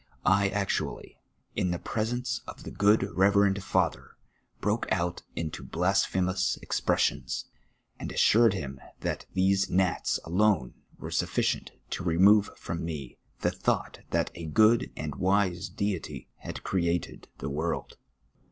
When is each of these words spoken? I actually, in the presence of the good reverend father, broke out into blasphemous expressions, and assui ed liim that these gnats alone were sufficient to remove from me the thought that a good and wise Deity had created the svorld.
I 0.25 0.49
actually, 0.49 1.19
in 1.55 1.69
the 1.69 1.77
presence 1.77 2.41
of 2.47 2.63
the 2.63 2.71
good 2.71 3.07
reverend 3.15 3.63
father, 3.63 4.17
broke 4.59 4.87
out 4.91 5.21
into 5.35 5.61
blasphemous 5.63 6.57
expressions, 6.63 7.45
and 7.99 8.09
assui 8.09 8.47
ed 8.51 8.51
liim 8.53 8.77
that 9.01 9.27
these 9.35 9.69
gnats 9.69 10.19
alone 10.25 10.73
were 10.97 11.11
sufficient 11.11 11.73
to 11.91 12.03
remove 12.03 12.49
from 12.57 12.83
me 12.83 13.19
the 13.41 13.51
thought 13.51 13.99
that 14.09 14.31
a 14.33 14.47
good 14.47 14.91
and 14.97 15.13
wise 15.17 15.69
Deity 15.69 16.27
had 16.37 16.63
created 16.63 17.27
the 17.37 17.47
svorld. 17.51 17.91